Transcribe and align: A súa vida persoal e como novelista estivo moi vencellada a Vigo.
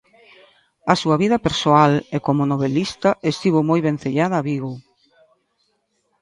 A 0.91 0.93
súa 1.01 1.19
vida 1.23 1.37
persoal 1.47 1.93
e 2.15 2.17
como 2.27 2.49
novelista 2.53 3.09
estivo 3.31 3.59
moi 3.69 3.79
vencellada 3.89 4.35
a 4.39 4.45
Vigo. 4.49 4.73